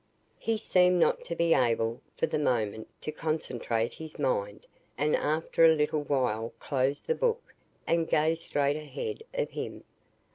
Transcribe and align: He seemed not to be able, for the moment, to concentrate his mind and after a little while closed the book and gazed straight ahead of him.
He 0.39 0.57
seemed 0.57 0.99
not 0.99 1.23
to 1.25 1.35
be 1.35 1.53
able, 1.53 2.01
for 2.17 2.25
the 2.25 2.39
moment, 2.39 2.87
to 3.01 3.11
concentrate 3.11 3.93
his 3.93 4.17
mind 4.17 4.65
and 4.97 5.15
after 5.15 5.63
a 5.63 5.75
little 5.75 6.01
while 6.01 6.53
closed 6.57 7.05
the 7.05 7.13
book 7.13 7.53
and 7.85 8.09
gazed 8.09 8.41
straight 8.41 8.77
ahead 8.77 9.21
of 9.35 9.51
him. 9.51 9.83